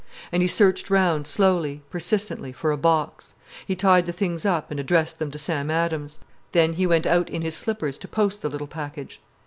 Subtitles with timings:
[0.31, 3.35] And he searched round slowly, persistently, for a box.
[3.67, 6.17] He tied the things up and addressed them to Sam Adams.
[6.53, 9.21] Then he went out in his slippers to post the little package.